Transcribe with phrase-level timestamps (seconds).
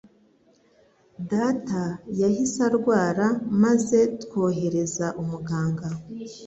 [1.31, 1.83] Data
[2.21, 3.27] yahise arwara
[3.63, 5.87] maze twohereza umuganga.